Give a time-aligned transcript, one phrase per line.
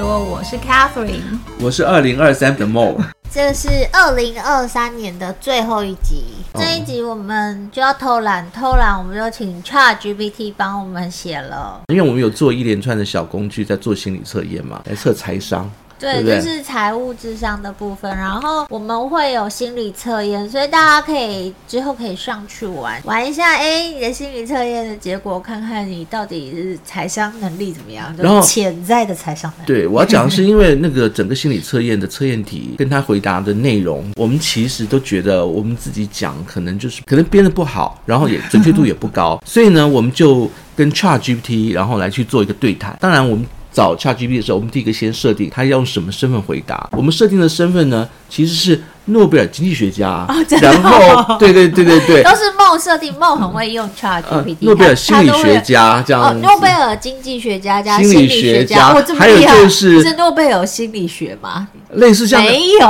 [0.00, 2.96] 说，我是 Catherine，我是二零二三的 Mo。
[3.30, 15.70] 这是二零二三年的最后一集，这一集我们就要偷懒，偷懒我们就请 ChatGPT 帮我们写了，因为我们有做一连串的小工具，在做心理测验嘛，来测财商。
[16.00, 29.66] 对，这是财务智商的部分，然后我们会有心理测验，所以大家可以之后可以上去玩玩一下，哎，你的心理测验的结果，看看你到底是财商能力怎么样，然后潜在的财商能力。
[29.66, 42.96] 对，我要讲的是，因为那个整个心理测验的测验题跟他回答的内容，我们其实都觉得我们自己讲可能就是可能编的不好，然后也准确度也不高，所以呢，我们就跟 ChatGPT 然后来去做一个对谈。
[42.98, 43.44] 当然我们。
[43.72, 46.88] 找 ChatGPT 的时候，我们第一个先设定他要用什么身份回答。
[46.92, 48.82] 我们设定的身份呢，其实是。
[49.06, 54.58] 诺贝尔经济学家，哦、然后 对对对对对，都是梦设定，梦很会用 ChatGPT。
[54.60, 61.66] 诺贝尔心理学家这样，诺贝尔经济学家加心理学家，还有就是是诺贝尔心理学吗？
[61.94, 62.86] 类似像没有，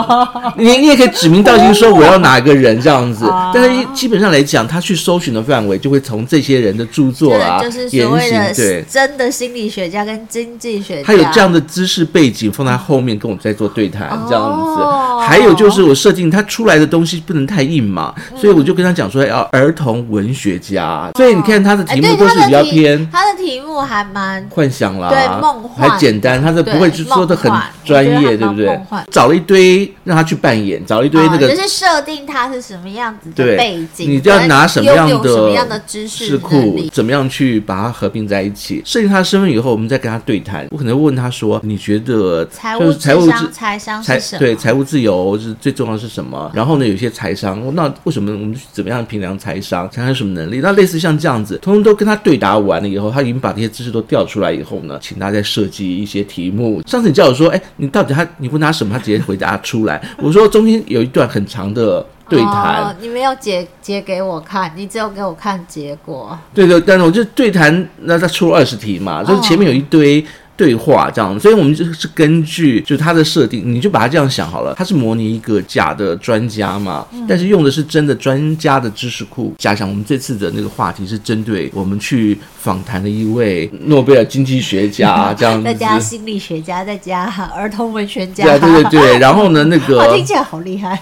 [0.56, 14.42] 你你也可以指名道姓说我要哪个人这样子，但是基本上来讲，他去搜寻的范围就会从这些人的著作啊、言行，对，真的心理学家跟经济学家，他有这样的知识背景放在后面跟我在做对谈这样
[14.74, 14.82] 子，
[15.26, 15.58] 还有。
[15.58, 21.10] 就是我设定他出来的东西不能太硬嘛，所以我就跟他讲说要儿童文学家。
[21.16, 27.50] 所以你看他的题目都是比较偏，他的题目还蛮幻想啦，对，梦幻，还简单，他是不会去说的很
[27.84, 28.80] 专业，对不对？
[29.10, 38.82] 找了一堆让他去扮演，找了一堆那个，就是设定他是什么样子的背景，你就要拿什么样的什么样的知识库，怎么样去把它合并在一起。
[38.84, 40.66] 设定他的身份以后，我们再跟他对谈。
[40.70, 44.38] 我可能问他说：“你觉得财务财务自财商是什么？
[44.38, 46.50] 对，财务自由是最重要的是什么？
[46.54, 49.88] 然后呢，有些财商，那为什么我们怎么样评量财商？
[49.90, 50.60] 财商有什么能力？
[50.62, 56.82] 那类似像这样子，通通都跟他对答完了以后，他已经把这些知识都调出来以后呢，请他再设计一些题目。
[56.86, 60.00] 上次你叫我说，哎，你到底他你问他什么，他直接回答出来。
[60.18, 66.38] 我说中间有一段很长的对谈，哦、你没有截截给我看，你只有给我看结果。
[66.54, 70.24] 对对，但是我就对谈，那他出了二十题嘛，就是前面有一堆。
[70.58, 79.54] 对话这样，所以我们就是根据就是它的设定，你就把它这样想好了，它是模拟一个假的专家嘛，嗯、但是用的是真的专家的知识库。
[79.56, 90.98] 假想我们这次的那个话题是针对我们去访谈的一位诺贝尔经济学家 这样子，再加心理学家，再加儿童文学家，对对对对，然后呢那个 听起来好厉害。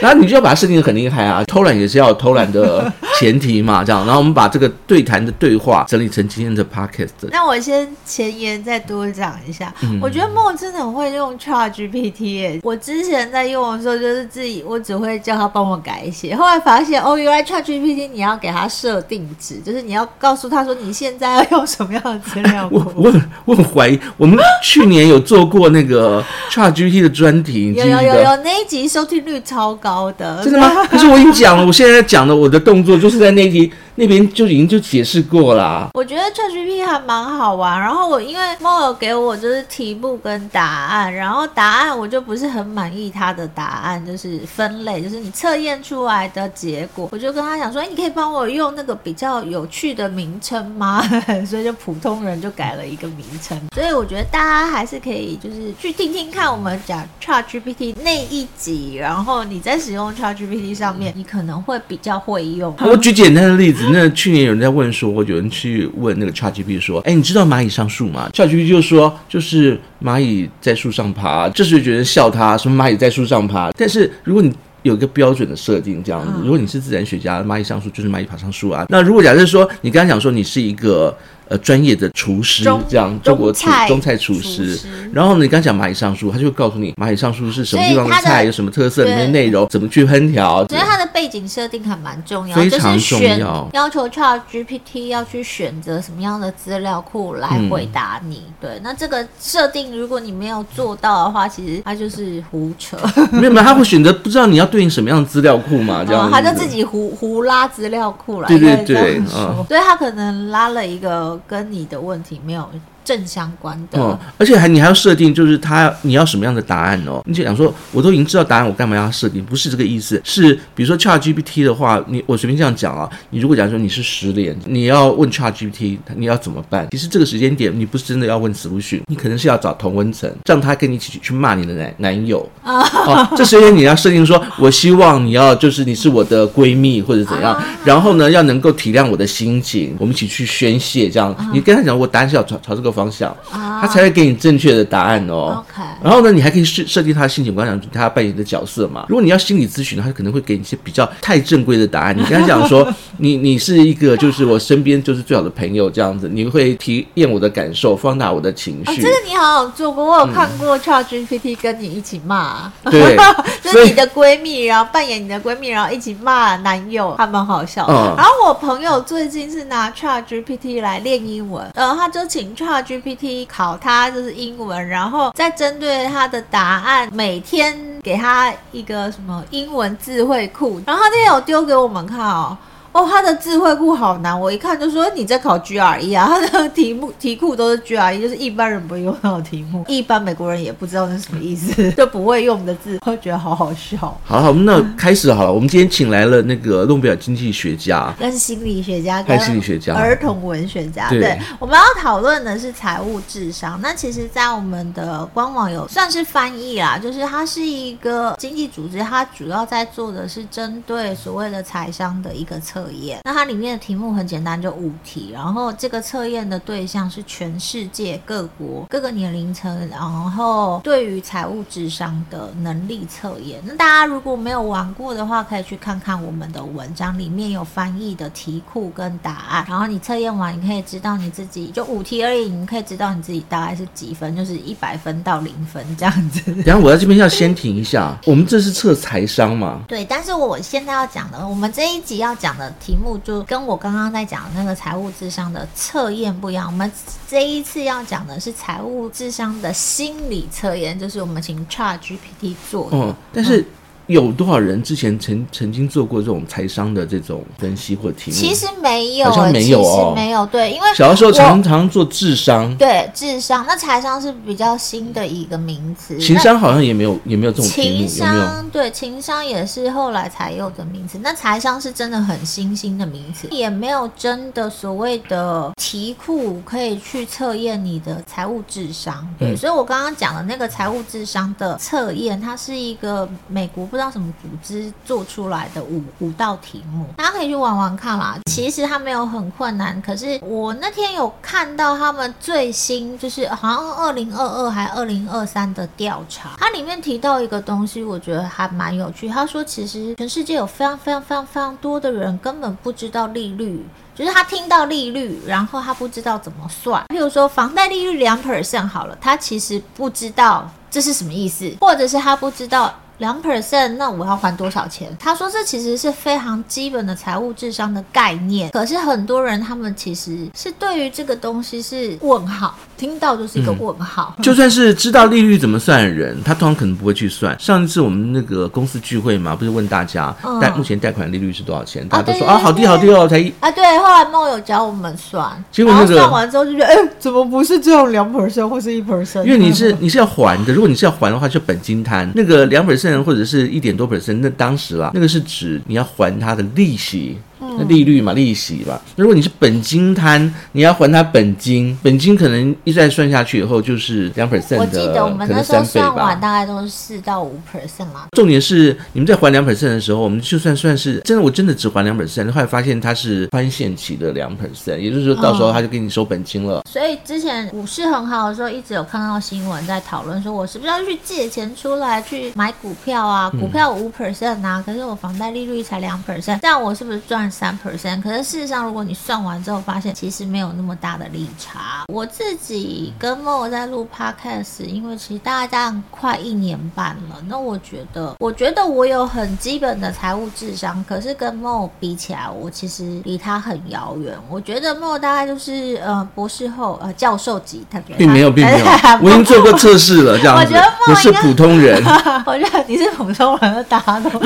[0.00, 4.06] 然后你就要把它设定的很厉害啊，偷懒也是要有偷懒的前提嘛，这样。
[4.06, 7.08] 然后我们把这个对谈的对话整理成今天的 podcast。
[7.32, 12.60] 那我先前言再多讲一下，嗯、我觉得梦真的很会用 ChatGPT。
[12.62, 22.68] 我之前在用的时候，就是自己我只会叫他帮我改写，后来发现哦，原来 ChatGPT 你要给他设定值，就是你要告诉他说你现在要用什么样的资料。
[22.72, 29.74] 我我很我很怀疑，我们去年有做过那个 ChatGPT 的专题，有有有有那一集收听率超。
[29.74, 30.86] 高的，真的吗？
[30.88, 33.70] 可是我已经讲了，我现在讲的我的动作就是在那题。
[33.96, 35.88] 那边就已经就解释过啦啊。
[35.94, 37.80] 我觉得 ChatGPT 还蛮好玩。
[37.80, 51.00] 然后我因为 Mo 有给我就是题目跟答案，然后答案我就不是很满意他的答案，就是分类，就是你测验出来的结果，我就跟他讲说，哎，你可以帮我用那个比较有趣的名称吗？
[51.46, 53.56] 所以就普通人就改了一个名称。
[53.74, 62.74] 所以我觉得大家还是可以就是去听听看我们讲 ChatGPT 那一集，然后你在使用 ChatGPT 上面，你可能会比较会用。
[62.80, 63.83] 我举简单的例子。
[63.92, 73.70] 那去年有人在问说，我有人去问那个 ChatGPT 说，哎，你知道蚂蚁上树吗？ChatGPT 就说，就是蚂蚁在树上爬，这时候觉得笑他，什么蚂蚁在树上爬？
[73.72, 74.52] 但是如果你
[74.82, 78.86] 有一个标准的设定，这样子，如果你是自然学家，蚂蚁上树就是蚂蚁爬上树啊。
[78.88, 81.16] 那如果假设说，你刚刚讲说你是一个。
[81.48, 84.80] 呃，专业的厨师这样，中国厨中菜厨师。
[85.12, 90.66] 然后呢，你刚讲蚂蚁上树，他就会告诉你蚂蚁上树是什么地方的菜，有什么特色，里面内容怎么去烹调。
[90.68, 93.68] 所以它的背景设定还蛮重要，非常重要。
[93.74, 98.44] 要求 ChatGPT 要去选择什么样的资料库来回答你。
[98.60, 102.96] 对，那这个设定如果你没有做到的话，其实它就是胡扯。
[103.30, 106.02] 没有没有，他会选择不知道你要对应什么样的资料库嘛？
[106.08, 108.48] 这样，他就自己胡胡拉资料库来。
[108.48, 111.33] 对对对，嗯，所以他可能拉了一个。
[111.38, 112.68] 跟你的问题没有。
[113.04, 117.22] 正相关的，嗯，而且还你还要设定，就是他你要什么样的答案哦？
[117.26, 119.44] 你就想说，我都已经知道答案，我干嘛要设定？
[119.44, 126.88] 不是这个意思，是比如说 ChatGPT 的话，你我随便这样讲啊，你如果假如说你是失恋，你要问 ChatGPT，你要怎么办？
[126.90, 132.80] 其实这个时间点，你不是真的要问 solution，你可能是要找同温层，让他跟你一起去骂你的男男友啊。
[133.06, 141.34] 哦，这时间你要设定说，我希望你要就是你是我的闺蜜或者怎样，然后呢要能够体谅我的心情，我们一起去宣泄这样。
[141.52, 145.64] 你跟他讲，我答案是要朝朝这个方向，啊他才会给你正确的答案哦。
[145.68, 145.82] OK。
[146.02, 149.06] 然后呢，你还可以设设定他的心情，我刚讲他扮演的角色嘛。
[149.08, 152.16] 如果你要心理咨询，他可能会给你一些比较太正规的答案。
[152.16, 152.86] 你跟他讲说，
[153.18, 158.92] 你你是一个就是我身边就是最好的朋友这样子，你会体验我的感受，放大我的情绪。
[158.92, 163.16] 哦，这个你好好做过，我有看过 ChatGPT 跟你一起骂，嗯、对，
[163.62, 167.86] 就是你的闺蜜，然后扮演你的闺蜜，然后一起骂男友，还蛮好笑。
[167.88, 168.14] 嗯。
[168.16, 182.56] 然后我朋友最近是拿 ChatGPT 来练英文，然后他就请 GPT 考他就是英文，然后再针对他的答案，每天给他一个什么英文智慧库，然后他那天有丢给我们看哦。
[182.94, 193.98] 哦，他的智慧库好难，我一看就说你在考 GRE 啊， 他的题目题库都是 GRE，就是一般人不会用到的题目，一般美国人也不知道那是什么意思， 就不会用的字，我觉得好好笑。
[193.98, 201.08] 好，好，那开始好了，我们今天请来了那个诺贝尔经济学家，跟心理学家，跟心理学家，儿童文学家。
[201.08, 203.76] 对，对，我们要讨论的是财务智商。
[203.82, 212.83] 那其实，在我们的官网有算是翻译啦，就是它是一个经济组织，它主要在做的是针对所谓的财商的一个测。
[212.84, 215.30] 测验，那它里面的题目很简单，就五题。
[215.32, 223.62] 然后这个测验的对象是全世界各国各个年龄层，然后对于财务智商的能力测验。
[223.64, 229.64] 那大家如果没有玩过的话，可以去看看我们的文章，里面有翻译的题库跟答案。
[229.66, 236.54] 然后你测验完，你可以知道你自己就五题而已，你可以知道你自己大概是几分，就是一百分到零分这样子。
[236.66, 239.80] 然后我在这边要先停一下，我们这是测财商嘛？
[239.88, 242.73] 对，但是我现在要讲的，我们这一集要讲的。
[242.80, 246.90] 题目就跟我刚刚在讲的那个财务智商的测验不一样，我们
[247.28, 252.96] 这一次要讲的是财务智商的心理测验，就是我们请 ChatGPT 做的。
[252.96, 253.64] 嗯，但是。
[254.06, 258.36] 嗯有多少人之前曾曾经做过这种财商的这种分析或题目？
[258.36, 260.44] 其实没有，好像没有哦，其实没有。
[260.44, 263.64] 对，因为小的时候常常做智商，对智商。
[263.66, 268.06] 那财商是比较新的一个名词，情商好像也没有，也没有这种题目。
[268.06, 268.62] 情商有没有？
[268.70, 271.18] 对，情商也是后来才有的名词。
[271.22, 279.26] 那财商是真的很新兴的名词，也没有真的所谓的题库可以去测验你的财务智商。
[279.38, 283.88] 对，嗯、所以我刚刚讲的那个财务智商的测验，它是一个美国。
[283.94, 288.36] 不知道什么组织做出来的五五道题目，大家可以去玩玩看啦。
[288.50, 299.28] 其实它没有很困难，可是我那天有看到他们最新，就是好像二零二二还二零二三的调查，它里面提到一个东西，我觉得还蛮有趣。
[299.28, 307.00] 他说，其实全世界有非常非常非常非常多的人根本不知道利率，就是他听到利率，然后他不知道怎么算。
[307.14, 312.92] 譬如说房贷利率两 percent 好了，他其实不知道这是什么意思，或者是他不知道。
[313.18, 315.08] 两 percent，那我要还多少钱？
[315.18, 324.34] 他说这其实是非常基本的财务智商的概念，可是很多人他们其实是对于这个东西是问号，听到就是一个问号。
[324.36, 327.56] 嗯、就算是知道利率怎么算的人，他通常可能不会去算。
[327.60, 332.06] 上一次我们那个公司聚会嘛，不是问大家，贷、嗯、目前贷款利率是多少钱？
[332.08, 333.70] 大家都说啊，好低好低哦，才一啊。
[333.70, 339.44] 对，后来梦有教我们算，结果那个算完之后就觉得，哎，怎么不是这样两 percent 或是一 percent？
[339.44, 343.03] 因为你是你是要还的，如果你是要还的话，就本金摊那个两 percent。
[343.24, 347.36] 或者是一点多百分那当时啦，那个是指你要还他的利息。
[347.78, 349.00] 那利率嘛，利息吧。
[349.16, 358.26] 如果你是本金摊，你要还他本金，本金可能一再算下去以后就是两 percent 的，我记得我们那时候算完大概都是四到五 percent 啦。
[358.32, 366.78] 重点是你们在还两 percent 的时候，我们就算算是真的，我真的只还两 percent，后来发现它是宽限期的两 percent，也就是说到时候他就给你收本金了。
[366.78, 366.82] 嗯。
[366.90, 373.50] 所以之前股市很好的时候，一直有看到新闻在讨论说，我是不是要去借钱出来去买股票啊？
[373.50, 378.20] 股票五 percent 啊，可是我房贷利率才两 percent，这样我是不是赚三 percent？
[378.20, 382.04] 可是事实上，如果你算完之后发现其实没有那么大的利差。
[382.12, 387.36] 我自己跟 Mo 在录 Podcast，因为其实大家这样快一年半了。
[387.48, 394.36] 那我觉得，我觉得我有很基本的财务智商，可是跟 Mo 比起来，我其实离他很遥远。
[394.50, 398.86] 我觉得 Mo 大概就是呃博士后呃教授级，他觉得并没有，并没有，
[399.22, 400.64] 我已经做过测试了，这样子。
[400.64, 402.02] 我觉得我是普通人，
[402.44, 404.40] 我觉得你是普通人，大家都都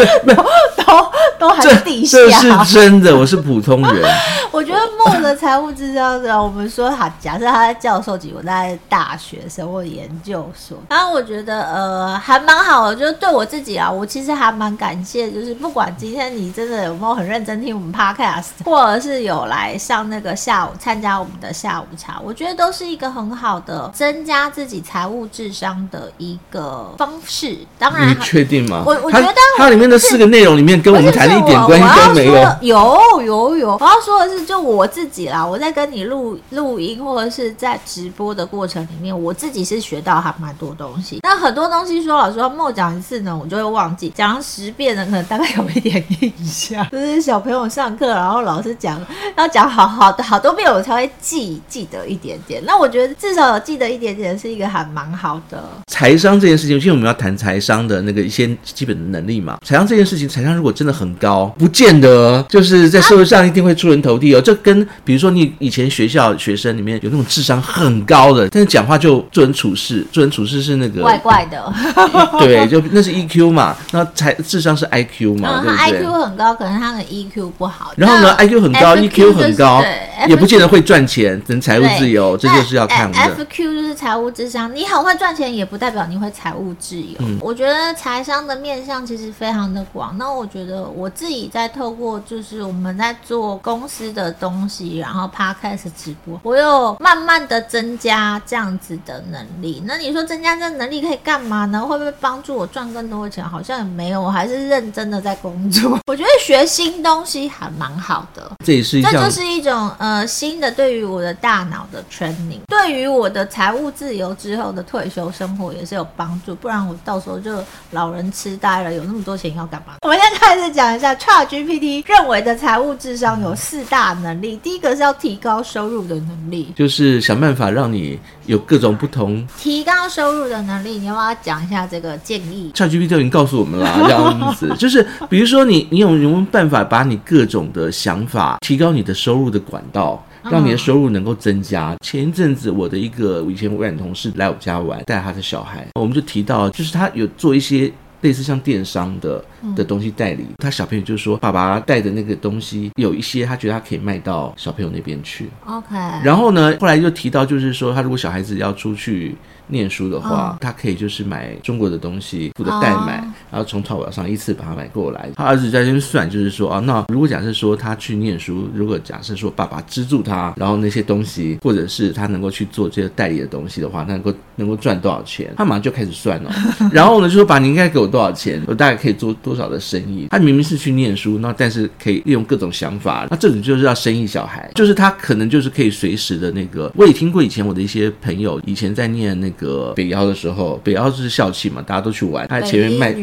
[0.76, 2.18] 都都还是地下。
[2.18, 4.02] 这是真的，我是普通人。
[4.50, 27.58] 我觉得梦的财务智商，我们说哈，假设他在教授级，我在大学生或研究所，然后我觉得呃还蛮好的，就是对我自己啊，我其实还蛮感谢，就是不管今天你真的有没有很认真听我们 podcast，或者是有来上那个下午参加我们的下午茶，我觉得都是一个很好的增加自己财务智商的一个方式。
[27.78, 28.82] 当然，你确定吗？
[28.84, 32.48] 我我觉得它里面的四个内容里面跟我们谈的一点关系都没有。
[32.62, 41.20] 有有有有，我要说的是，就我自己啦，我在跟你录录音或者是在直播的过程里面，我自己是学到还蛮多东西。
[41.22, 46.86] 那很多东西说老实话，默讲一次呢，我就会忘记；讲十遍呢，可能大概有一点印象。
[46.92, 49.00] 就是小朋友上课，然后老师讲
[49.36, 52.62] 要讲好好的好多遍，我才会记记得一点点。
[52.64, 55.62] 那我觉得至少有记得一点点，是一个还蛮好的。
[55.88, 59.58] 财商这件事情，因为我们要谈财商的那个一些基本的能力嘛。
[59.64, 64.40] 财商这件事情，财商如果真的很高，不见得就是在社会上一定会出人头地哦。
[64.40, 71.72] 这跟比如说你以前学校学生里面有那种智商很高的，但是讲话就做人处事，做人处事是那个怪怪的。
[72.40, 77.92] 对，就那是 EQ 嘛，那才智商是 IQ 嘛，对不对？IQ 很高，可能他的 EQ 不好。
[77.96, 79.82] 然后呢，IQ 很高，EQ 很高，
[80.28, 83.18] 也不见得会赚钱，能财务自由，这就是要看的。
[83.18, 87.16] FQ 就是财务智商，你很会赚钱，也不代表你会财务自由。
[87.20, 90.16] 嗯，我觉得财商的面向其实非常的广。
[90.18, 99.82] 那我觉得我自己在透过就是我们在做公司的东西，然后 Podcast 直播，我有慢慢的增加这样子的能力。
[99.86, 101.80] 那你说增加这能力可以干嘛呢？
[101.80, 103.44] 会不会帮助我赚更多的钱？
[103.48, 105.98] 好像也没有，我还是认真的在工作。
[106.06, 116.54] 我觉得学新东西还蛮好的，这也是一这就是一种呃新的对于我的大脑的 training，对于我的财务自由之后的退休生活也是有帮助。
[116.54, 117.62] 不然我到时候就
[117.92, 119.94] 老人痴呆了，有那么多钱要干嘛？
[120.02, 124.58] 我们现在开始讲一下 ChatGPT 认为的财务智商有四大能力。
[124.62, 130.92] 第一个是要提高收入的能力，就是想办法让你有各种不同提高收入的能力。
[130.92, 141.94] 你要不要讲一下这个建议？ChatGPT 已经告诉我们了，这样子就是比如说你你有有没有办法把你各种的想法提高你的收入的管道，让你的收入能够增加。
[142.00, 147.92] 前一阵子我的一个以前微软同事来我家玩，带他的小孩，我们就提到就是他有做一些。
[148.20, 149.44] 类似像电商的
[149.76, 155.48] 的东西代理，嗯、他小朋友就说，爸爸带的那个东西有一些，他觉得他可以卖到小朋友那边去。
[155.66, 155.94] OK。
[156.24, 159.36] 然后呢，后来又提到，就是说，他如果小孩子要出去。
[159.68, 163.16] 念书的话，他可以就是买中国的东西，或者代买，
[163.50, 165.30] 然后从淘宝上依次把它买过来。
[165.36, 175.52] 他儿子在这边算，就是说啊，那如果假设说他去念书，如果假设说爸爸资助他，然后那些东西，或者是他能够去做这些代理的东西的话，他能够能够赚多少钱？
[175.56, 176.50] 他马上就开始算了。
[176.92, 178.62] 然后呢，就说爸，你应该给我多少钱？
[178.66, 180.28] 我大概可以做多少的生意？
[180.30, 186.90] 他明明是去念书，那但是可以利用各种想法，那这种就是要生意小孩，就是他可能就是可以随时的那个。
[186.96, 189.57] 我也听过以前我的一些朋友以前在念那个。
[189.58, 192.48] 个北窑的时候，北窑是校庆嘛，大家都去玩。
[192.48, 193.14] 他前面卖，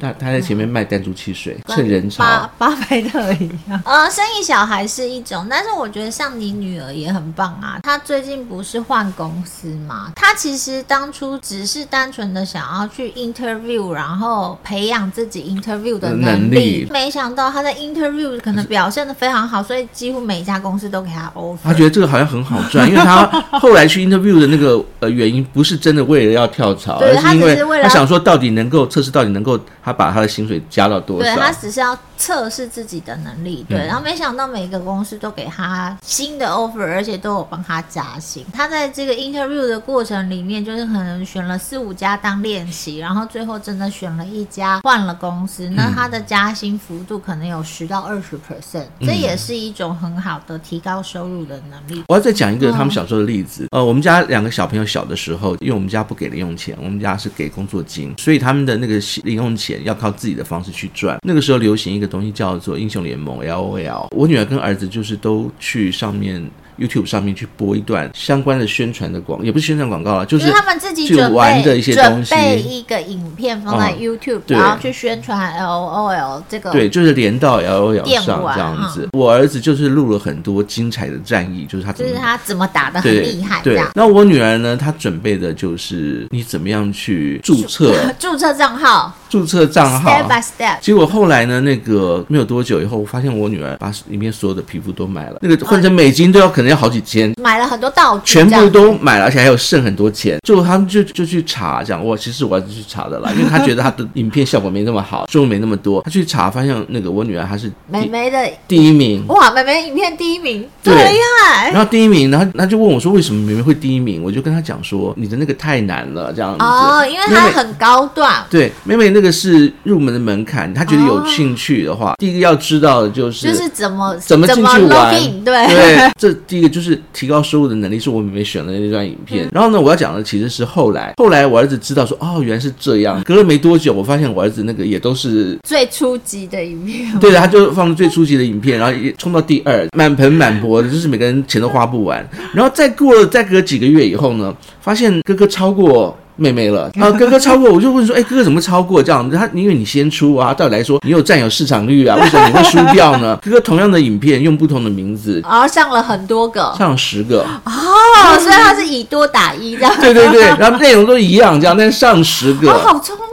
[0.00, 2.24] 他他在前面卖弹珠汽水，嗯、趁人潮。
[2.24, 3.80] 巴巴菲特一样。
[3.84, 7.78] 呃，生意小孩是一种，但是我觉得像你女儿也很棒啊。
[7.82, 10.12] 她最近不是换公司嘛？
[10.14, 16.26] 她其实当初只是单纯的想要去 interview，然后培养自己 interview 的能力。
[16.26, 21.56] 能力没想到她在 interview 可能表现的非常好，所以几乎每一家公司都给她 offer。
[21.64, 23.26] 她觉得这个好像很好赚，因为她
[23.58, 31.32] 后来去 interview 的那个呃原因不是真的为了要跳槽，而是因为他想说到底能够测试，到底能够他把他的薪水加到多少？
[31.32, 33.64] 对，他只是要测试自己的能力。
[33.68, 38.44] 对，然后没想到每一个公司都给他新的 offer，而且都有帮他加薪。
[38.52, 52.02] 他在这个 interview 的过程里面，就是可能选了四五家当练习，然后最后真的选了一家换了公司，那他的加薪幅度可能有十到二十 percent，这也是一种很好的提高收入的能力。
[52.08, 53.68] 我要再讲一个他们小时候的例子。
[53.70, 61.18] 呃，我们家两个小朋友小的时候，因为我们家不给零用钱，我们家是给工作金，所以他们的那个零用钱要靠自己的方式去赚。
[61.22, 66.48] 那个时候流行一个东西叫做英雄联盟 （LOL），我女儿跟儿子就是都去上面。
[66.78, 76.70] YouTube 上面去播一段相关的宣传的广，也不是宣传广告了，就是他们自己准备的一些东西，准备一个影片放在 YouTube，、嗯、然后去宣传 LOL 这个。
[76.72, 79.04] 对，就是连到 LOL 上这样子。
[79.04, 83.62] 嗯、我儿子就是录了很多精彩的战役，就是他怎么就是他怎么打的很厉害。
[83.62, 89.16] 对，那我女儿呢，她准备的就是你怎么样去注册注册账号。
[89.28, 90.76] 注册账号，step by step。
[90.80, 100.38] 结果后来呢，那个没有多久以后，我发现我女儿把里面所有的皮肤都买了，那个换成美金都要可能要好几千，买了很多道具，全部都买了，而且还有剩很多钱。
[100.44, 106.02] 最后他们就就去查，讲我其实我还是去查的啦， 因为他觉得他的影片效果没那么好，收入没那么多。
[106.02, 111.70] 他去查发现那个我女儿她是美眉的第一名，哇，美眉影片第一名，这么厉害。
[111.70, 114.22] 然后第一名，然后他就问我说，为什么美眉会第一名？
[114.22, 116.64] 我就跟他讲说，你的那个太难了，这样子。
[116.64, 118.44] 哦，因为它很高段。
[118.50, 119.96] 对，美美那个是入。
[119.96, 125.10] 入门的门槛，他觉得有兴趣的话，第一个要知道的就是就是怎么怎么进去玩，
[125.42, 129.48] 对对，这第第一个就是提高收入的能力，是我妹妹选的那段影片。
[129.52, 133.22] 然后呢，我要讲的其实是后来，后来我儿子知道说，哦，原来是这样。
[133.22, 137.18] 隔了没多久，我发现我儿子那个也都是最初级的影片。
[137.18, 142.22] 对的，他就放了最初级的影片，然后也冲到第二，满盆满钵的，就是每个人钱都花不完。
[142.52, 146.14] 然后再过了再隔几个月以后呢，发现哥哥超过。
[146.36, 149.28] 妹妹了， 啊哥哥超过，我就问说，哎，哥哥怎么超过这样？
[149.30, 153.38] 他因为你先出啊，道理来说你有占有市场率啊，为什么你会输掉呢？
[153.42, 159.92] 哥哥同样的影片用不同的名字，然后上了很多个，上了十个哦，所以他是以多打一这样。
[160.00, 163.25] 对对对，然后内容都一样这样，但是上十个，哦，好聪明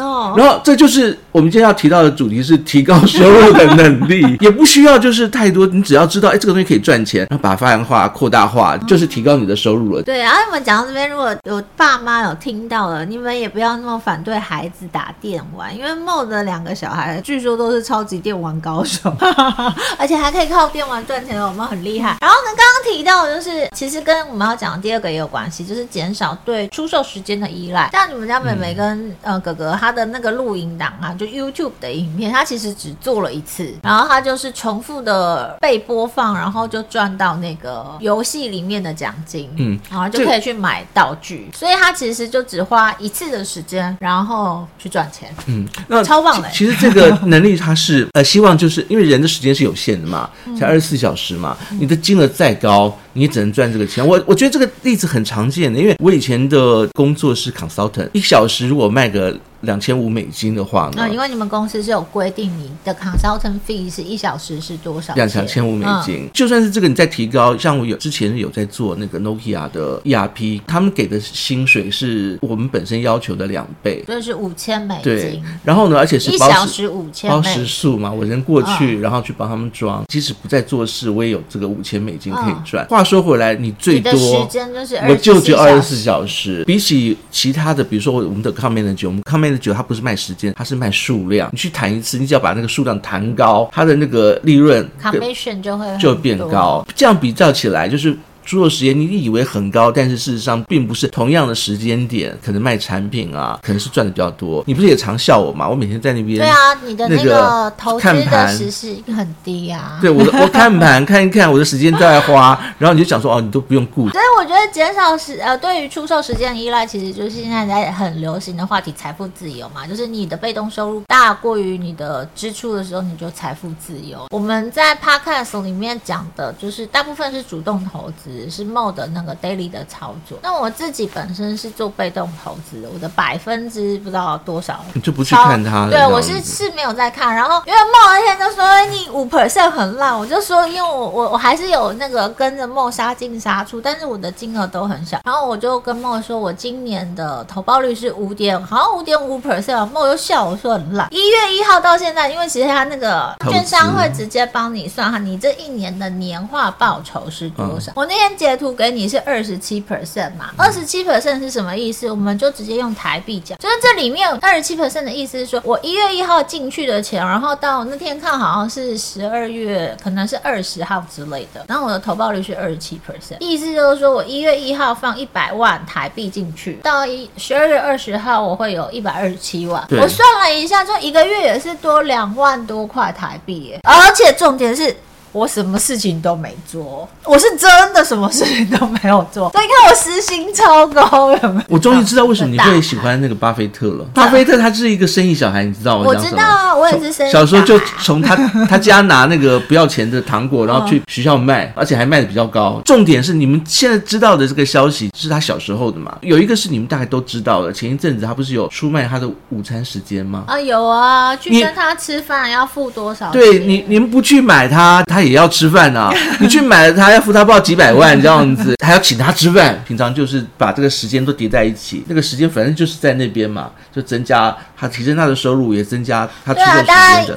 [0.00, 0.34] 哦。
[0.36, 1.18] 然后这就是。
[1.30, 10.02] 我们今天要提到的主题是提高收入的能力， 也不需要就是太多，你只要知道，哎，这个东西可以赚钱，然后把它发扬化、扩大化，就是提高你的收入了。
[10.02, 19.14] 对，然后你们讲到这边，如果有爸妈有听到了，你们也不要那么反对孩子打电玩，因为 Mo 的两个小孩据说都是超级电玩高手，
[19.96, 22.16] 而且还可以靠电玩赚钱的，我们很厉害。
[22.20, 27.90] 然后呢，刚刚提到的就是，其实跟我们要讲的第二个也有关系，就是减少对出售时间的依赖。
[27.92, 31.14] 像你们家妹妹跟、嗯、呃哥哥他的那个录影档啊。
[31.18, 46.48] 就 YouTube 的影片，他其实只做了一次，然后他就是重复的被播放，然后就赚到那个游戏里面的奖金，嗯，然后就可以去买道具，所以他其实就只花一次的时间，然后去赚钱，嗯，那超棒的。
[46.50, 54.06] 其实这个能力他是 呃，希望就是因为人的时间是有限的嘛，才二十四小时嘛，你的金额再高，你也只能赚这个钱。
[54.06, 59.36] 我我觉得这个例子很常见的，因为我以前的工作是 consultant，一小时如果卖个。
[59.62, 60.94] 两千五美金的话呢？
[60.96, 65.14] 那、嗯、因为你们公司是有规定，你的 consultant fee 是一小时是多少？
[65.14, 66.24] 两千五美金。
[66.24, 75.02] 嗯、就算是这个你再提高，像我有之前有在做那个 Nokia 的 ERP，他们给的薪水是我们本身要求的两倍，所以是五千美金。
[75.04, 82.84] 对，然后呢，而且是一小时五千，包食宿嘛，我人过去，嗯、然后去帮他们装，即使不在做事，我也有这个五千美金可以赚。
[82.84, 91.48] 嗯、话说回来，你最多时间就是我就只有二十四小时，比起其他的，比如说我们的 Account Manager，我们 Account Manager 酒，它不是卖时间，它是卖数量。
[91.52, 96.86] 你去谈一次，你只要把那个数量谈高，它的那个利润 commission 就会就变高。
[96.94, 98.16] 这样比较起来，就是。
[98.48, 104.64] 出售时间，你以为很高，但是事实上并不是同样的时间点，可能卖产品啊，可能是赚的比较多。
[104.66, 105.68] 你不是也常笑我吗？
[105.68, 109.98] 我每天在那边，对啊，你的那个投资的时薪很低啊。
[110.00, 114.08] 对，我我看盘看一看，我的时间都在花，然后你就想说哦，你都不用顾。
[114.08, 119.86] 所以我觉得减少时呃，对于出售时间的依赖，其实就是现在在很流行的话题——财富自由嘛。
[119.86, 124.26] 就是你的被动收入大过于你的支出的时候，你就财富自由。
[124.30, 128.37] 我们在 Podcast 里面讲的就是大部分是主动投资。
[128.50, 135.90] 是 Mo 的那个 daily 的操作，那我自己本身是做被动投资的，我的百分之不知道多少， 你就不去看它了。
[135.90, 151.08] 对，我是是没有在看，然后因为 Mo 那天就说你五 percent 很烂，我就说因为我我我还是有那个跟着 Mo 杀进杀出，但是我的金额都很小，然后我就跟 Mo 说，我今年的投报率是五点，好像五点五 percent，Mo 就笑我说很烂。
[151.10, 157.92] 一月一号到现在，因为其实他那个券商会直接帮你算哈，你这一年的年化报酬是多少？
[157.92, 158.68] 嗯、我那天截图。
[158.78, 160.50] 给你是二十七 percent 嘛？
[160.56, 162.08] 二十七 percent 是什么意思？
[162.08, 179.84] 我们就直接用台币讲，就是这里面二十七 percent 的意思是说，我一月一号进去的钱，然后到那天看好像是十二月，可能是二十号之类的，然后我的投报率是二十七 percent，意思就是说我一月一号放一百万台币进去，到一十二月二十号我会有一百二十七万。
[179.90, 184.94] 我算了一下，就一个月也是多两万多块台币耶，而且重点是。
[185.32, 189.50] 我什么事情都没做，我是真的什么事情都没有做。
[189.50, 191.64] 所以你看我私心超高，有没有？
[191.68, 194.04] 我终于知道为什么你会喜欢那个巴菲特了。
[194.14, 196.04] 巴菲特他是一个生意小孩，你知道吗？
[196.06, 198.34] 我知道啊，我也是生意小，小时候就从他
[198.66, 202.80] 他家拿那个不要钱的糖果，然后去学校卖，而且还卖的比较高。
[202.86, 206.16] 重点是你们现在知道的这个消息是他小时候的嘛？
[206.22, 210.44] 有一个是你们大概都知道的，前一阵子他不是有出卖他的午餐时间吗？
[210.46, 213.30] 啊，有啊，去跟他吃饭要付多少？
[213.30, 215.17] 对你，你们不去买他，他。
[215.18, 219.82] 他也要吃饭啊， 你去买了他，要付他不知道几百万这样子，还要请他吃饭。
[219.84, 227.36] 平常就是把这个时间都叠在一起，那个时间反正就是在那边嘛，就增加他提升他的收入，也增加他出售时间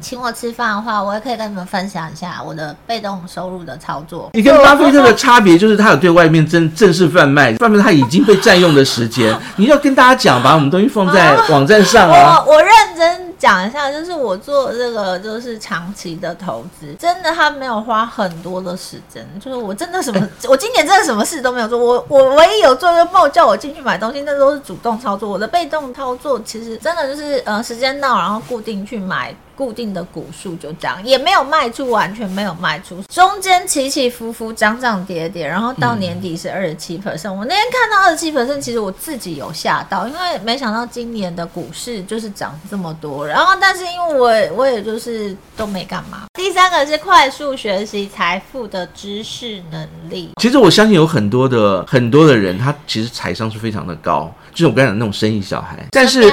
[0.00, 4.30] 请我吃饭的话，我也可以跟你们分享一下我的被动收入的操作。
[4.32, 12.42] 你跟巴菲特的差别就是他有对外面正正式贩卖，贩卖他已经被占用的时间， 你要跟大家讲，把我们东西放在网站上啊。
[12.46, 13.28] 我我认真。
[13.38, 29.32] 讲一下，就是我做这个就是长期的投资，真的他没有花很多的时间，就是我真的什么， 我今年真的什么事都没有做，我我唯一有做就 Mo 叫我进去买东西，那都是主动操作，我的被动操作其实真的就是呃时间到然后固定去买。
[29.58, 37.32] 固定的股数就这样，也没有卖出，完全没有卖出，中间起起伏伏，涨涨跌跌，然后到年底是二十七 percent。
[37.32, 43.26] 我那天看到二十七 percent，其实我自己有吓到，因为没想到今年的股市就是涨这么多。
[43.26, 46.26] 然后，但是因为我我也就是都没干嘛。
[46.34, 50.30] 第三个是快速学习财富的知识能力。
[50.40, 56.30] 其实我相信有很多的很多的人，他其实财商是非常的高，就是我刚才讲那种生意小孩，但是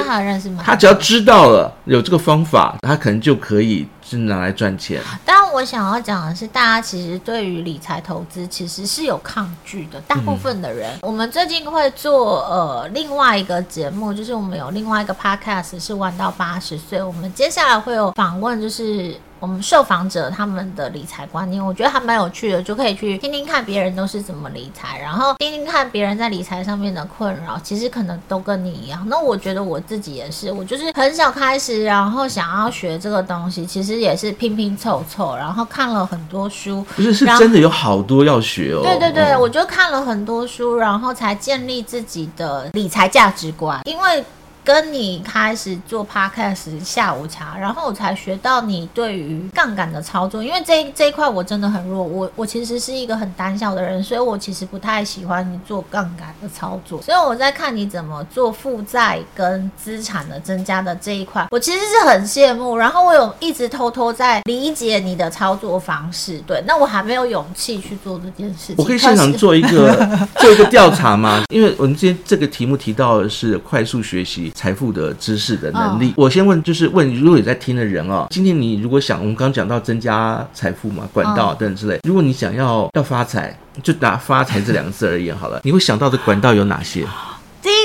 [0.64, 3.86] 他只要知道了有这个方法，他可能就可以。
[4.08, 5.02] 是拿来赚钱。
[5.24, 10.00] 但我想要讲的是，大家其实对于理财投资其实是有抗拒的。
[10.02, 17.02] 大部分的人，嗯、我们最近会做呃另外一个节目，就是我们有另外一个 podcast 是玩到八十岁。
[17.02, 19.18] 我们接下来会有访问，就是。
[19.38, 29.06] 我们受访者他们的理财观念，我觉得还蛮有趣的，就可以去听听看别人都是怎么理财，然后听听看别人在理财上面的困扰，其实可能都跟你一样。
[29.10, 38.82] 那我觉得我自己也是，我就是很小开始，然后想要学这个东西，其实也是拼拼凑凑，然后看了很多书，不是，是真的有好多要学哦。
[38.82, 44.24] 对对对，我就看了很多书，然后才建立自己的理财价值观，因为。
[44.66, 57.00] 跟你开始做 podcast 下午茶，然后我才学到你对于杠杆的操作，因为这这一块我真的很弱，我我其实是一个很胆小的人，所以我其实不太喜欢你做杠杆的操作。
[57.00, 62.76] 所以我在看你怎么做负债跟资产的增加的这一块，我其实是很羡慕。
[62.76, 68.74] 然后我有一直偷偷在理解你的操作方式，对，那我还没有勇气去做这件事情。
[68.78, 71.44] 我可以现场做一个 做一个调查吗？
[71.50, 74.52] 因为我们今天这个题目提到的是快速学习。
[74.56, 87.06] 财富的知识的能力，我先问，就是问，如果有在听的人哦，今天你如果想，我们刚刚讲到增加财富嘛，管道等等之类，如果你想要要发财，就拿发财这两个字而言好了，你会想到的管道有哪些？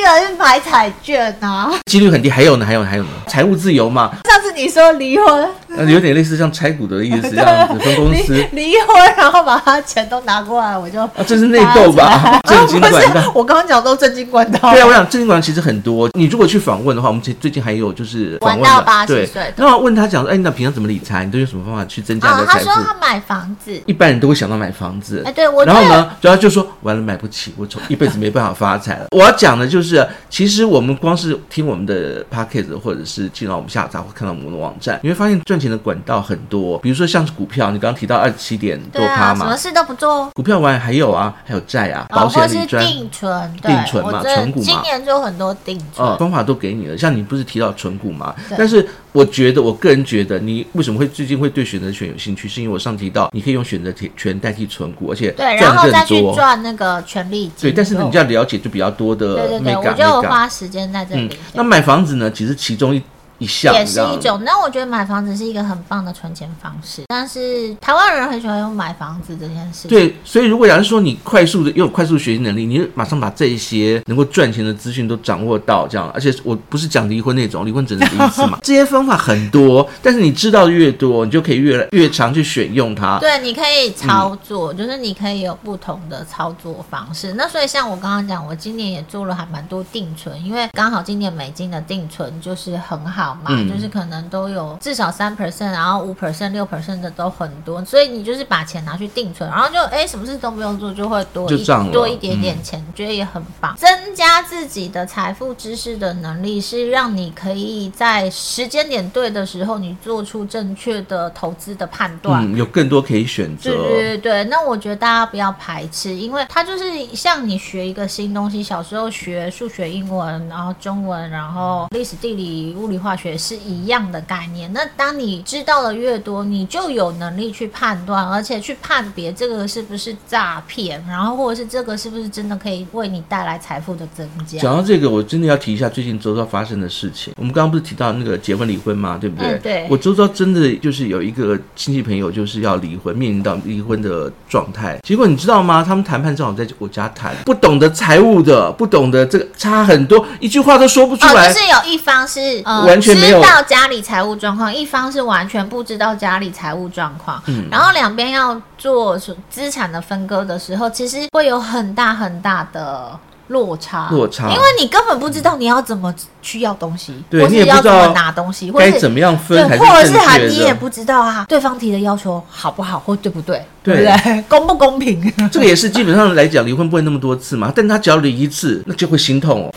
[0.02, 2.28] 第一个是买彩券啊，几率很低。
[2.28, 2.66] 还有呢？
[2.66, 3.10] 还有还有呢？
[3.28, 4.10] 财务自由嘛？
[4.28, 12.40] 上次你说离婚，呃，有点类似像拆股的意思这样子，分公司 离婚，然后把他钱都拿过来，我就啊，这是内斗吧？
[12.50, 14.72] 正 经管道，我刚刚讲都正经管道。
[14.72, 16.10] 对啊，我想正经管道其实很多。
[16.14, 21.24] 你如果去访问的话，我们最近还有就是访问到八十岁，那我问他讲说，哎，那平常怎么理财？
[21.26, 22.66] 你都用什么方法去增加你的财富？
[22.66, 25.22] 他说他买房子，一般人都会想到买房子。
[25.28, 29.06] 哎，对，我然后呢，主要就说完了买不起，我从一辈子没办法发财了。
[29.12, 29.91] 我要讲的就是，
[30.30, 30.52] 其实。
[30.52, 36.78] 其实我们光是听我们的 podcast 或者是进到我们下载或看到我们的网站，你会发现赚钱的管道很多。
[36.80, 40.30] 比如说像是股票，你刚刚提到二十七点多趴嘛，什么事都不做。
[40.32, 44.66] 股票完还有啊，还有债啊，保险、理专、定存、定存嘛，存股嘛。
[44.66, 46.98] 今年就很多定存，方法都给你了。
[46.98, 48.36] 像你不是提到存股嘛？
[48.58, 52.50] 但是我觉得，我个人觉得，你为什么会最近会对选择权有兴趣？
[52.50, 57.70] 是因为我上提到你可以用选择权代替存股，而且对，然后再去赚那个权利金。
[57.70, 59.36] 对，但是你就要了解就比较多的。
[59.36, 61.28] 对对对，我就花时间在这里。
[61.28, 62.30] 嗯，那买房子呢？
[62.32, 63.02] 其实其中一。
[63.42, 67.02] 一项也是一种，那我觉得买房子是一个很棒的存钱方式。
[67.08, 69.88] 但是台湾人很喜欢用买房子这件事。
[69.88, 76.08] 对，所以如果假如说你快速的拥有快速学习能力，你就马上把这一些能够赚钱的资讯都掌握到，这样。
[76.14, 78.60] 而且我不是讲离婚那种，离婚只能离一次嘛。
[78.62, 83.18] 这些方法很多，但是你知道越多，你就可以越来越常去选用它。
[83.18, 87.34] 对，你可以操作，嗯、就是你可以有不同的操作方式。
[87.34, 93.31] 那所以像我刚刚讲，我今年也做了还蛮多定存，因为刚好今年美金的定存就是很好。
[93.36, 103.76] 嘛，嗯、就是可能都有至少三 percent，然后五 percent、六 percent 的都很多，所以你就是把钱拿去定存，然后就哎，什么事都不用做，就会多一多一点点钱，嗯、觉得也很棒。
[103.78, 113.72] 增加自己的财富知识的能力，是让你可以在时间点对的时候，你做出正确的投资的判断，嗯，有更多可以选择。
[113.72, 116.84] 对对对对，那我觉得大家不要排斥，因为它就是
[117.16, 123.21] 像你学一个新东西，小时候学数学、英文，然后中文，然后历史、地理、物理、化学。
[123.22, 124.72] 学是一样的概念。
[124.74, 134.60] 那当你知道的越多，你就有能力去判断，而且去判别这个是不是诈骗，然后或者是这个是不是真的可以为你带来财富的增加。
[134.60, 137.34] 讲到这个，我真的要提一下最近周遭发生的事情。
[137.38, 139.18] 我们刚刚不是提到那个结婚离婚吗？
[139.22, 139.52] 对不对？
[139.52, 139.88] 嗯、对。
[139.90, 145.00] 我周遭真的就是有一个亲戚朋友就是要离婚，面临到离婚的状态。
[145.04, 145.84] 结果你知道吗？
[145.84, 151.50] 他们谈判正好在我家谈，不懂得财务的，不懂得这个差很多，一句话都说不出来。
[151.50, 153.11] 哦、就是有一方是、呃、完全。
[153.16, 159.18] 知道家里财务状况，一方是完全不知道家里财务状况，嗯，然后两边要做
[159.50, 173.98] 资产的分割的时候，其实会有很大很大的落差，落差，因为你根本不知道你要怎么去要东西，对，或是要怎么拿东西，该怎么样分，或者是还你也不知道啊，对方提的要求好不好或对不对，对。
[173.98, 175.22] 不对，公不公平？
[175.52, 179.70] 这个也是基本上来讲，离婚不会那么多次嘛，但他只要离一次，那就会心痛哦。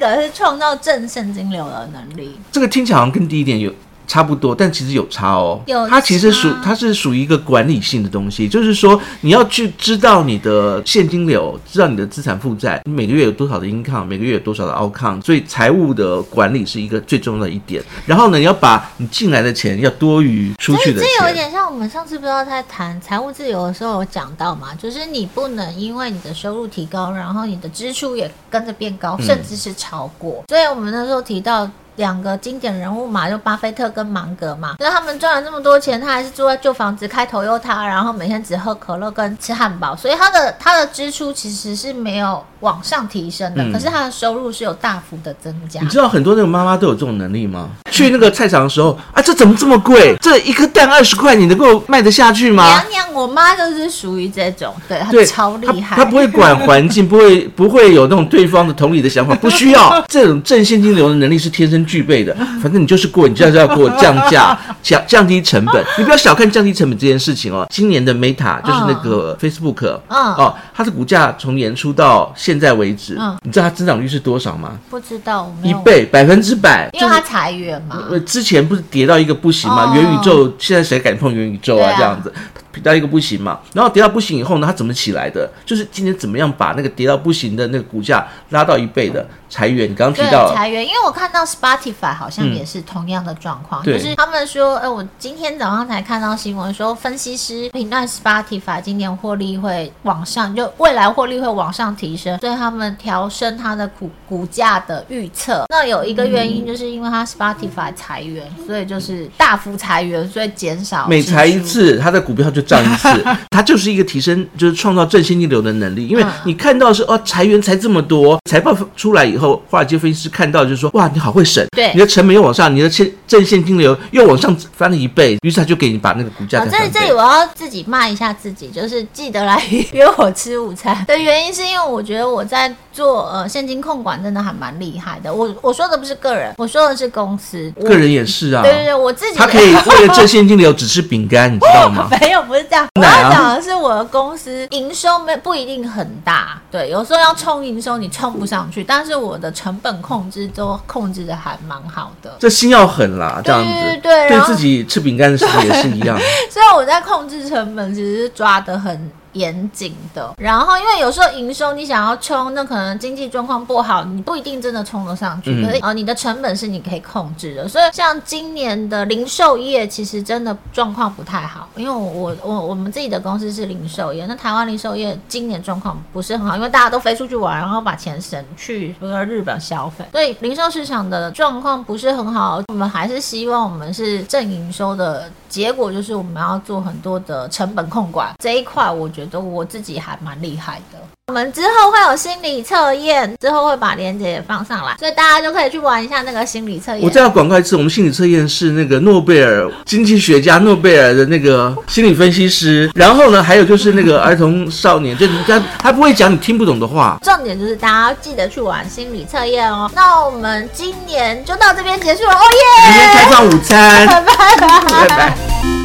[0.00, 3.70] 这个是创造正现金流的能力，这个听起来好像更低一点有。
[4.10, 5.62] 差不多，但其实有差哦。
[5.66, 17.80] 有差，它其实属它是属于一个管理性的东西，就是说你要去知道你的现金流，知道你的资产负债，你每个月有多少的 income，每个月有多少的 outcome，所以财务的管理是一个最重要的一点。
[18.04, 21.08] 然后呢，你要把你进来的钱要多于出去的钱。
[21.16, 30.42] 这有一点像我们上次不知道在谈财务自由的时候有讲到嘛，就是你不能因为你的收入提高，然后你的支出也跟着变高，甚至是超过。
[30.42, 31.70] 嗯、所以我们那时候提到。
[31.96, 45.80] 两个经典人物嘛，就巴菲特跟芒格嘛，那他们赚了这么多钱，他还是住在旧房子，开 Toyota，然后每天只喝可乐跟吃汉堡，所以他的他的支出其实是没有往上提升的，嗯、可是他的收入是有大幅的增加。
[45.80, 47.70] 你知道很多那个妈妈都有这种能力吗？
[47.90, 50.16] 去那个菜场的时候，啊，这怎么这么贵？
[50.20, 52.82] 这一颗蛋二十块，你能够卖得下去吗？
[52.88, 62.34] 娘娘，我妈就是属于这种，对，她超厉害，她不会管环境，不会不会有那种对方的同理的想法，不需要 这种挣现金流的能力是天生具备的。
[62.62, 67.66] 反正你就是过，你就是要过降价 降降低成本，你不要小看降低成本这件事情哦。
[67.70, 74.78] 今年的 Meta 就是那个 Facebook，嗯，哦，它的股价从年初到现在为止，嗯，你知道它增长率是多少吗？
[74.88, 77.96] 不知道，一倍，百分之百，因为它裁员嘛。
[78.26, 79.94] 之前不是跌到一个不行吗？
[79.94, 81.92] 元宇宙现在谁敢碰元宇宙啊？
[81.96, 82.32] 这样子。
[82.72, 85.50] 跌到一个不行嘛，然后跌到不行以后呢，它怎么起来的？
[85.66, 89.90] 就是今天怎么样把那个跌到不行的那个股价拉到一倍的裁员？
[89.90, 105.64] 你刚刚提到裁员，因为我看到 Spotify 好像也是同样的状况，嗯、就是他们说，哎，我今天早上才看到新闻说，分析师评断 Spotify 今年获利会往上，就未来获利会往上提升，所以他们调升它的股股价的预测。
[105.70, 112.59] 那有一个原因就是因为它 Spotify 裁员，所以就是大幅裁员，所以减少每裁一次，它的股票就。
[112.62, 113.08] 涨一次，
[113.50, 116.06] 它就是一个提升，就是创造正现金流的能力。
[116.06, 126.64] 因为你看到是哦，裁员才这么多，财报出来以后，华尔街分析师看到就是说，哇，你好会省，对，你的成本又往上，你的现正现金流又往上翻了一倍，于是他就给你把那个股价。
[126.66, 135.32] 在这里我要自己骂一下自己，就是记得来约我吃午餐的原因，是因为我觉得我在做呃现金控管真的还蛮厉害的。
[135.32, 138.62] 我我说的不是个人，我说的是公司，个人也是啊。
[138.62, 142.08] 对对对，我自己他可以为了 正现金流只吃饼干，你知道吗？
[142.20, 142.86] 没有，不是这样。
[142.96, 152.36] 我要讲的是我的公司营收没不一定很大，对，有时候要冲营收你冲不上去，但是我的成本控制都控制的还蛮好的。
[152.40, 156.18] 这心要狠啦，这样子对对对，对自己吃饼干的时候也是一样。
[156.50, 159.10] 所以我在控制成本，其实是抓的很。
[159.32, 165.52] 严谨的，然后因为有时候营收你想要冲，那可能经济状况不好，你不一定真的冲得上去。
[165.52, 167.68] 嗯、可是呃，你的成本是你可以控制的。
[167.68, 171.68] 所以像今年的零售业，其实真的状况不太好。
[171.76, 182.60] 因为我我我们自己的公司是零售业，那台湾零售业今年状况不是很好，因为大家都飞出去玩，然后把钱省去比如说日本消费，所以零售市场的状况不是很好。
[182.68, 185.30] 我们还是希望我们是正营收的。
[185.48, 190.98] 结果就是我们要做很多的成本控管这一块，我觉得我自己还蛮厉害的。
[191.28, 197.00] 我们之后会有心理测验，之后会把链接也放上来，所以大家就可以去玩一下那个心理测验。
[197.04, 207.16] 我再要广告一次，我们心理测验是那个诺贝尔经济学家诺贝尔的那个心理分析师，然后呢，还有就是那个儿童少年，就他他不会讲你听不懂的话。
[207.22, 209.88] 重点就是大家要记得去玩心理测验哦。
[209.94, 212.90] 那我们今年就到这边结束了，哦耶！
[212.90, 214.34] 明天开放午餐，拜拜。
[215.06, 215.79] 拜拜。